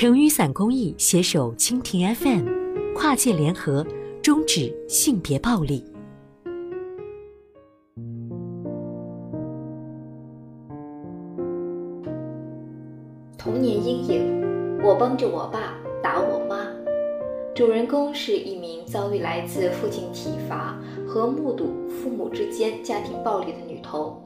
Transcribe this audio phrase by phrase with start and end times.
[0.00, 3.86] 成雨伞公益携手蜻蜓 FM，跨界联合，
[4.22, 5.84] 终止性别暴力。
[13.36, 16.66] 童年阴影，我帮着我爸打我妈。
[17.54, 24.18] 主人公是一名遭遇来自父亲体罚和目睹父母之间家庭暴力的女童。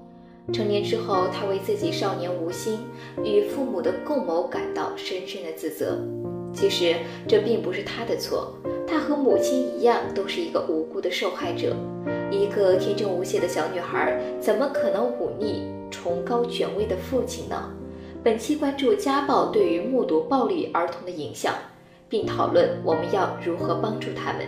[0.52, 2.80] 成年之后，他为自己少年无心
[3.24, 5.98] 与父母的共谋感到深深的自责。
[6.52, 6.94] 其实
[7.26, 8.54] 这并不是他的错，
[8.86, 11.74] 他和母亲一样，都是一个无辜的受害者。
[12.30, 17.70] 一个天真无邪的小女孩，怎么可能忤逆崇高权威的父亲呢？
[18.22, 21.54] 本期关注家暴对于目睹暴力儿童的影响，
[22.08, 24.46] 并讨论我们要如何帮助他们。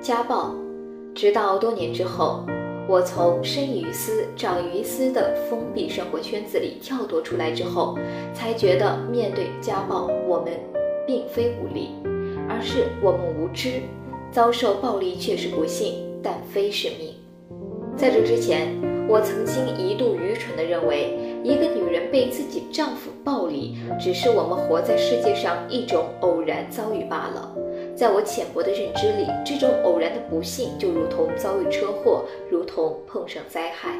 [0.00, 0.54] 家暴，
[1.14, 2.44] 直到多年之后。
[2.88, 7.98] 我从生于斯、长于斯的封闭生活圈子里跳脱出来之后，
[8.32, 10.52] 才觉得面对家暴，我们
[11.04, 11.90] 并非无力，
[12.48, 13.82] 而是我们无知。
[14.30, 17.14] 遭受暴力确实不幸，但非是命。
[17.96, 18.68] 在这之前，
[19.08, 27.52] 我曾经一度愚蠢地认为，一个女人被自己丈夫暴力，只是我们活在世界上一种偶然遭遇罢了。
[27.96, 33.96] 在我浅薄的认知里，这种偶然的不幸就如同遭遇车祸，如同碰上灾害。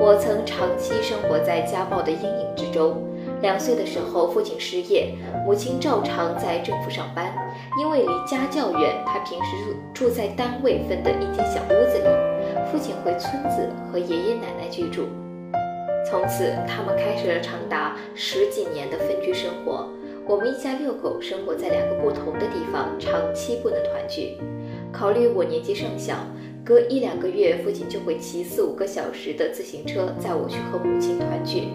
[0.00, 2.96] 我曾长期生活在家暴的阴影之中。
[3.42, 5.14] 两岁的时候，父亲失业，
[5.44, 7.30] 母亲照常在政府上班。
[7.78, 12.08] 因为离家较远，她平时住在单位分的一间小屋子里，
[12.72, 15.04] 父亲回村子和爷爷奶奶居住。
[16.08, 19.86] 从此，他们开始了长达十几年的分居生活。
[20.28, 24.36] 我们一家六口生活在两个不同的地方，长期不能团聚。
[24.92, 26.16] 考虑我年纪尚小，
[26.64, 31.68] 隔一两个月父亲就会骑四五个小时的自行车载我去和母亲团聚。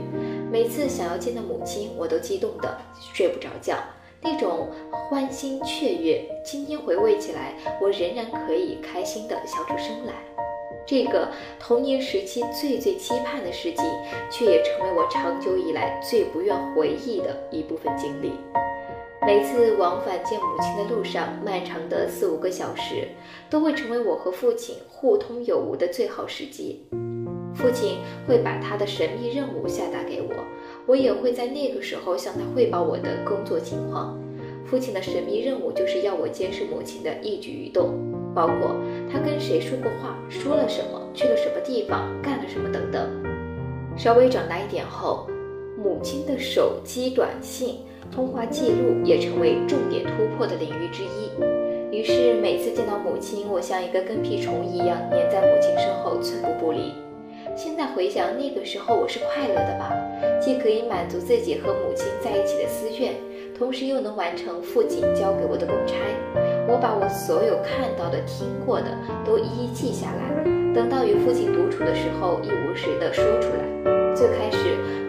[0.52, 2.78] 每次想要见到母亲，我都激动的
[3.14, 3.78] 睡不着觉，
[4.22, 10.14] 那种欢欣雀跃，今天回味起来，我仍然可以开心的笑出声来。
[10.86, 13.86] 这个童年时期最最期盼的事情，
[14.30, 18.34] 却也成为我长久以来最不愿回忆的一部分经历。
[19.24, 23.08] 每次往返见母亲的路上，漫长的四五个小时，
[23.50, 26.88] 都会成为我和父亲互通有无的最好时机。
[27.54, 30.34] 父亲会把他的神秘任务下达给我，
[30.88, 34.21] 我也会在那个时候向他汇报我的工作情况。
[34.72, 37.90] 父亲的神秘任务就是要我监视母亲的一举一动。
[38.34, 38.74] 包括
[39.12, 43.06] 他跟谁说过话，说了什么，去了什么地方，干了什么等等。
[43.98, 45.28] 稍微长大一点后，
[45.78, 51.28] 母亲的手机短信通话记录也成为重点突破的领域之一。
[51.94, 56.94] 于是每次见到母亲，我像一个跟屁虫一样黏在母亲身后，寸步不离。
[57.54, 59.92] 现在回想那个时候，我是快乐的吧？
[60.40, 63.14] 既可以满足自己和母亲在一起的私愿，
[63.62, 65.94] 同时又能完成父亲交给我的公差。
[66.68, 68.88] 我把我所有看到的、听过的
[69.24, 73.62] 都一一记下来，等到与父亲独处的时候，一无时的说出来。
[74.16, 74.58] 最开始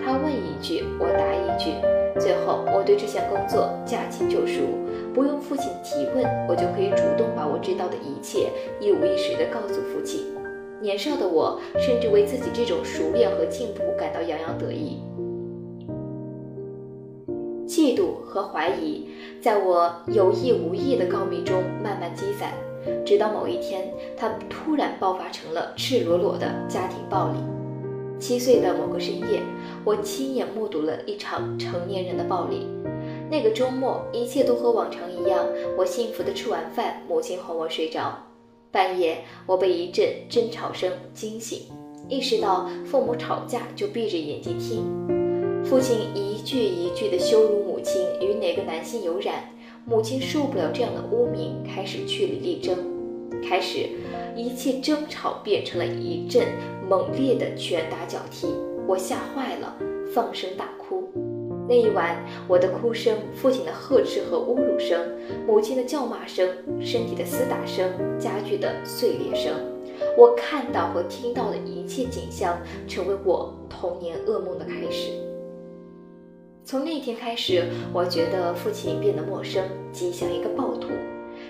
[0.05, 1.73] 他问一句，我答一句，
[2.21, 4.61] 最后我对这项工作驾轻就熟，
[5.15, 10.27] 不用父亲提问，我就可以主动把我知道的一切一五一十的告诉父亲。
[10.79, 15.01] 年少的我，甚至为自己这种熟练和进步感到洋洋得意。
[17.73, 19.09] 嫉妒和怀疑
[19.41, 22.53] 在我有意无意的告密中慢慢积攒，
[23.03, 27.39] 直到某一天，它突然爆发成了赤裸裸的家庭暴力。
[28.21, 29.41] 七岁的某个深夜，
[29.87, 32.67] 我亲眼目睹了一场成年人的暴力。
[33.31, 35.43] 那个周末，一切都和往常一样，
[35.79, 38.19] 我幸福的吃完饭，母亲哄我睡着。
[38.71, 41.63] 半夜，我被一阵争吵声惊醒，
[42.07, 45.22] 意识到父母吵架，就闭着眼睛听。
[45.73, 49.37] 父亲一句一句的羞辱母亲与哪个男性有染，
[49.87, 52.77] 母亲受不了这样的污名，开始据理力争。
[53.43, 53.89] 开始，
[54.37, 56.49] 一切争吵变成了一阵
[56.87, 58.49] 猛烈的拳打脚踢，
[58.87, 59.75] 我吓坏了，
[60.15, 61.11] 放声大哭。
[61.67, 65.01] 那一晚，我的哭声、父亲的呵斥和侮辱声、
[65.47, 66.47] 母亲的叫骂声、
[66.83, 69.55] 身体的厮打声、家具的碎裂声，
[70.19, 75.13] 我看到和听到的一切景象，成为我童年噩梦的开始。
[76.65, 80.91] 从那天开始，我觉得父亲变得陌生，极像一个暴徒。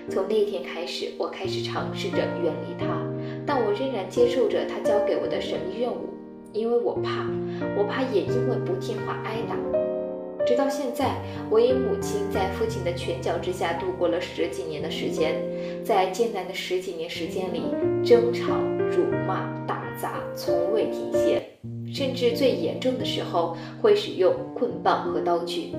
[0.09, 2.99] 从那天开始，我开始尝试着远离他，
[3.45, 6.09] 但我仍然接受着他交给我的神秘任务，
[6.51, 7.27] 因为我怕，
[7.77, 9.55] 我怕也因为不听话挨打。
[10.45, 11.15] 直到现在，
[11.49, 15.35] 我与母亲在父亲的拳脚之下度过了十几年的时间，
[15.85, 17.61] 在艰难的十几年时间里，
[18.03, 18.57] 争吵、
[18.89, 21.41] 辱骂、打砸从未停歇。
[21.93, 25.75] 甚至最严重的时候会使用棍棒和刀具。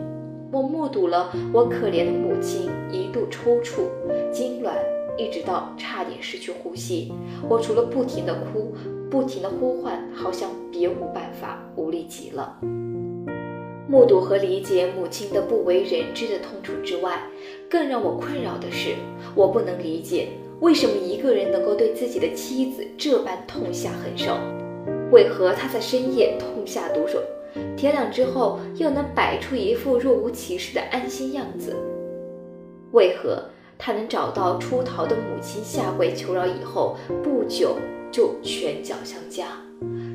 [0.53, 3.81] 我目睹了我可怜的母亲一度抽搐、
[4.33, 4.71] 痉挛，
[5.19, 7.13] 一直到差点失去呼吸。
[7.49, 8.73] 我除了不停的哭、
[9.11, 12.57] 不停的呼唤，好像别无办法，无力极了。
[13.89, 17.21] 目睹和理解母亲的不为人知的痛楚之外，
[17.69, 18.95] 更让我困扰的是，
[19.35, 20.29] 我不能理解
[20.61, 24.37] 为什么一个人能够对自己的妻子这般痛下狠手，
[25.15, 27.23] 为何他在深夜痛下毒手？
[27.77, 31.77] 天亮之后，又能摆出一副若无其事的安心样子。
[32.91, 33.45] 为何
[33.79, 37.77] 他能找到出逃的母亲下跪求饶以后，不久
[38.11, 39.47] 就拳脚相加？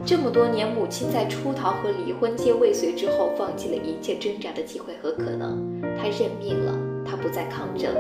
[0.06, 5.82] 这么多年，母亲在出逃和离婚皆未遂之后，放弃了一切挣扎的机会和可能。
[5.98, 7.96] 他认命了，他不再抗争，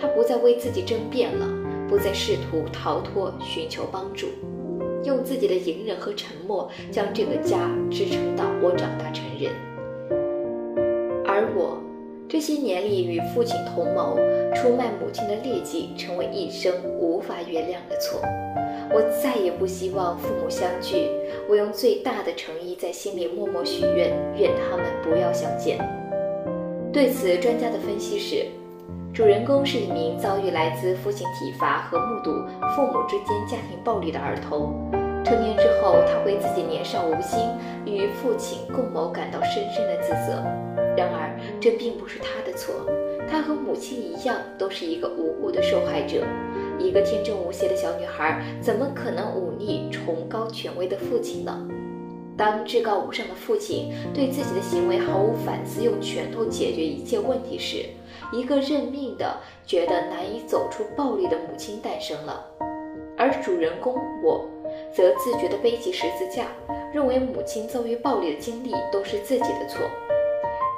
[0.00, 1.46] 他不再为自己争辩了，
[1.86, 4.28] 不再试图逃脱，寻求帮助。
[5.04, 9.52] 用自己的隐忍和沉默，将这个家支撑到我长大成人。
[11.24, 11.78] 而我
[12.28, 14.16] 这些年里与父亲同谋
[14.54, 18.20] 出卖母亲的劣迹，成为一生无法原谅的错。
[18.92, 21.06] 我再也不希望父母相聚。
[21.48, 25.78] 我用最大的诚意在心里默默许愿，愿他们不要相见。
[26.92, 28.46] 对此，专家的分析是：
[29.12, 32.30] 主人公是一名遭遇来自父亲体罚和目睹
[32.76, 34.72] 父母之间家庭暴力的儿童。
[35.24, 37.40] 成年之后，他为自己年少无心
[37.84, 40.42] 与父亲共谋感到深深的自责。
[40.96, 42.72] 然而，这并不是他的错，
[43.28, 46.24] 他和母亲一样，都是一个无辜的受害者。
[46.78, 51.68] 一个天真无邪的小女孩，怎么可能忤逆崇高权威的父亲呢？
[52.36, 57.84] 当至高无上的父亲对自己的行为毫无反思，用拳头解决一切问题时，
[58.32, 62.44] 一个认命的、觉得难以走出暴力的母亲诞生了。
[63.16, 64.44] 而主人公我。
[64.94, 66.46] 则自觉地背起十字架，
[66.92, 69.82] 认为母亲遭遇暴力的经历都是自己的错。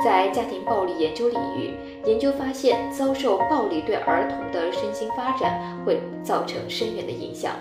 [0.02, 1.75] 在家庭暴力研究领域，
[2.06, 7.52] 研究发现，遭受暴力对儿童的身心发展会造成深远的影响。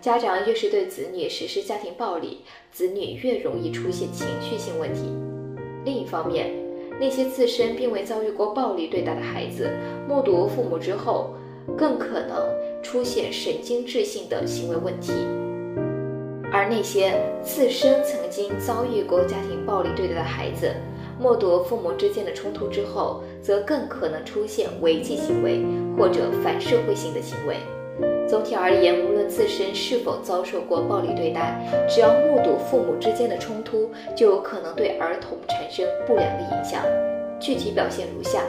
[0.00, 5.12] 家长越是对子女实施家庭暴力，子女越容易出现情绪性问题。
[5.84, 6.50] 另一方面，
[7.00, 9.70] 那些自身并未遭遇过暴力对待的孩子，
[10.08, 11.34] 目睹父母之后，
[11.76, 12.48] 更可能
[12.82, 15.12] 出现神经质性的行为问题。
[16.50, 17.12] 而那些
[17.42, 20.72] 自身曾经遭遇过家庭暴力对待的孩子，
[21.20, 25.62] 目睹父母之间的冲突之后，则更可能出现违纪行为
[25.96, 27.56] 或者反社会性的行为。
[28.28, 31.58] 总体而言，无论自身是否遭受过暴力对待，
[31.88, 36.82] 只要目睹父母之间的冲突，就有可能对儿童产生不良的影响。
[37.40, 38.42] 具体表现如下：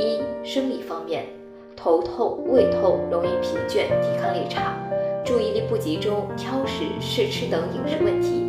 [0.00, 1.24] 一、生理方面，
[1.76, 4.76] 头痛、胃痛，容易疲倦，抵抗力差。
[5.24, 8.44] 注意力不集中、挑食、试吃等饮食问题，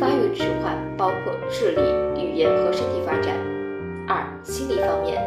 [0.00, 1.80] 发育迟缓，包括智力、
[2.20, 3.36] 语言和身体发展。
[4.08, 5.22] 二、心理方面，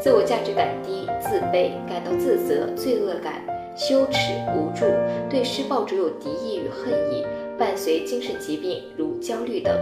[0.00, 3.42] 自我价值感低、自卑、感到自责、罪恶感、
[3.78, 4.84] 羞耻、无助，
[5.30, 7.24] 对施暴者有敌意与恨意，
[7.56, 9.72] 伴随精神疾病如焦虑等。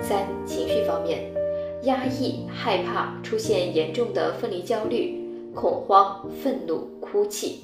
[0.00, 1.30] 三、情绪方面，
[1.82, 5.22] 压抑、害怕，出现严重的分离焦虑、
[5.54, 7.60] 恐慌、愤怒、哭泣。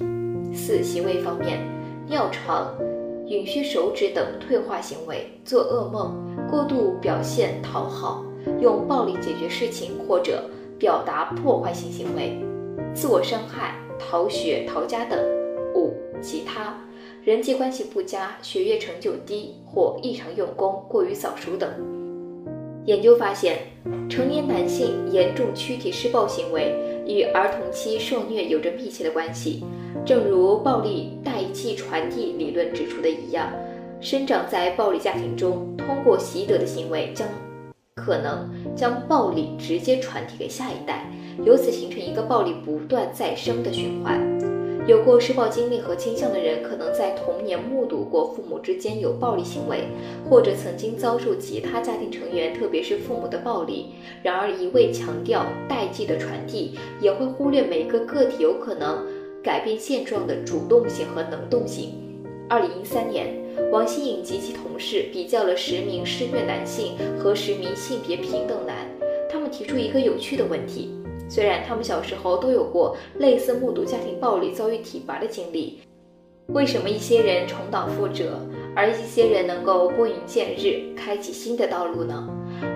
[0.53, 1.59] 四、行为方面。
[2.07, 2.77] 尿床、
[3.25, 6.15] 吮吸手指等退化行为，做噩梦，
[6.47, 8.23] 过度表现讨好，
[8.61, 10.43] 用暴力解决事情或者
[10.77, 12.39] 表达破坏性行为，
[12.93, 15.19] 自我伤害、逃学、逃家等。
[16.21, 16.77] 其他，
[17.23, 21.69] 人际关系不佳，学业成就低或异常用功、过于早熟等。
[22.85, 23.59] 研究发现，
[24.09, 26.75] 成年男性严重躯体施暴行为
[27.07, 29.63] 与儿童期受虐有着密切的关系。
[30.03, 33.51] 正如暴力代际传递理论指出的一样，
[33.99, 37.27] 生长在暴力家庭中，通过习得的行为将
[37.95, 41.05] 可能将暴力直接传递给下一代，
[41.45, 44.50] 由此形成一个暴力不断再生的循环。
[44.87, 49.83] 有过施暴经历和倾向的人，可能在童年目睹过父母之间有暴力行为，
[50.29, 53.93] 或者曾经遭受其他家庭成员，特别是父母的暴力。
[54.23, 59.05] 然而，一味强调代际的传递，也会忽略每个个体有可能。
[59.43, 61.95] 改变现状的主动性和能动性。
[62.47, 63.25] 二零一三年，
[63.71, 68.87] 王新颖及其同事比较了十名施虐男性和十名性别平等男，
[69.27, 70.91] 他们提出一个有趣的问题：
[71.31, 75.79] 虽然他们小时候都有过类似目睹家庭暴力、遭遇体罚的经历，
[76.47, 78.37] 为什么一些人重蹈覆辙，
[78.75, 82.27] 而一些人能够拨云见日，开启新的道路呢？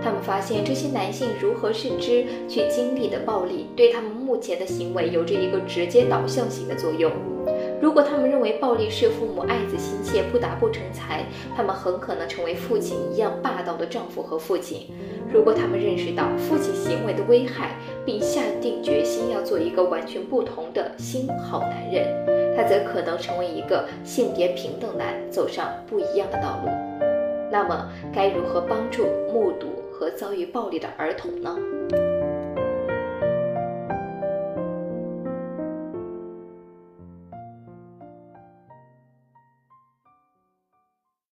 [0.01, 7.11] 他们发现，这些男性如何认知去经历的暴力，对他们目前的行为有着一个直接导向性的作用。
[7.85, 11.23] 如果他们认为暴力是父母爱子心切、不打不成才，
[11.55, 14.87] 他们很可能成为父亲一样霸道的丈夫和父亲。
[15.31, 26.71] 如果他们认识到父亲行为的危害，并下定决心要做一个完全不同的新好男人，他则可能成为一个性别平等男，走上不一样的道路。
[27.51, 31.55] 那么，该如何帮助目睹和遭遇暴力的儿童呢？